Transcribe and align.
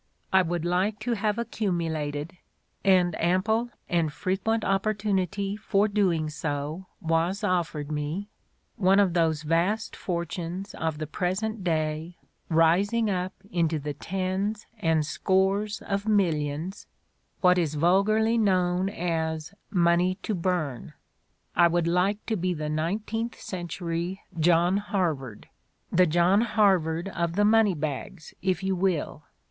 I 0.33 0.41
would 0.41 0.65
like 0.65 0.97
to 1.01 1.13
have 1.13 1.37
accumulated— 1.37 2.35
and 2.83 3.15
ample 3.21 3.69
and 3.87 4.11
frequent 4.11 4.65
opportunity 4.65 5.55
for 5.55 5.85
so 5.87 5.93
doing 5.93 6.31
was 6.99 7.43
offered 7.43 7.91
me— 7.91 8.27
one 8.77 8.99
of 8.99 9.13
those 9.13 9.43
vast 9.43 9.95
fortunes 9.95 10.73
of 10.73 10.97
the 10.97 11.05
present 11.05 11.63
day 11.63 12.17
rising 12.49 13.11
up 13.11 13.33
into 13.51 13.77
the 13.77 13.93
tens 13.93 14.65
and 14.79 15.05
scores 15.05 15.83
of 15.83 16.07
millions— 16.07 16.87
what 17.41 17.59
is 17.59 17.75
vulgarly 17.75 18.39
known 18.39 18.89
as 18.89 19.53
'money 19.69 20.15
to 20.23 20.33
burn'... 20.33 20.93
I 21.55 21.67
would 21.67 21.85
like 21.85 22.25
to 22.25 22.35
be 22.35 22.55
the 22.55 22.69
nineteenth 22.69 23.39
century 23.39 24.19
John 24.39 24.77
Harvard— 24.77 25.47
the 25.91 26.07
John 26.07 26.41
Harvard 26.41 27.07
of 27.09 27.35
the 27.35 27.45
Money 27.45 27.75
Bags, 27.75 28.33
if 28.41 28.63
you 28.63 28.75
will. 28.75 29.25